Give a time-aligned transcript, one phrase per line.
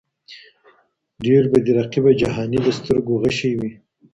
[1.23, 3.71] ډېر به دي رقیبه جهاني د سترګو غشی وي